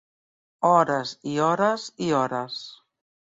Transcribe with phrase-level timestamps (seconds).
[0.69, 2.59] Hores i hores i hores.